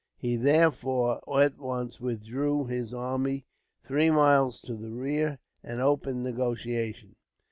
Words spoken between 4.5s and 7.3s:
to the rear, and opened negotiations.